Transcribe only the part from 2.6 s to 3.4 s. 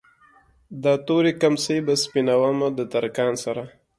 د ترکان